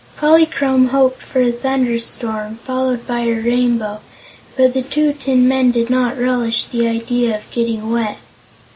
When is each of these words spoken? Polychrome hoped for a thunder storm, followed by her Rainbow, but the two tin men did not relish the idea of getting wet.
Polychrome 0.17 0.87
hoped 0.87 1.21
for 1.21 1.41
a 1.43 1.51
thunder 1.51 1.99
storm, 1.99 2.55
followed 2.63 3.05
by 3.05 3.23
her 3.27 3.39
Rainbow, 3.39 4.01
but 4.57 4.73
the 4.73 4.81
two 4.81 5.13
tin 5.13 5.47
men 5.47 5.69
did 5.69 5.91
not 5.91 6.17
relish 6.17 6.65
the 6.65 6.87
idea 6.87 7.35
of 7.37 7.51
getting 7.51 7.91
wet. 7.91 8.17